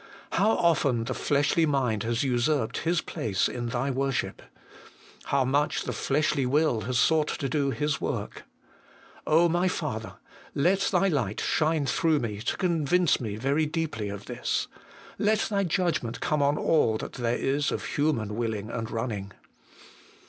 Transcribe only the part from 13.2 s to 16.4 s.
me very deeply of this. Let Thy judgment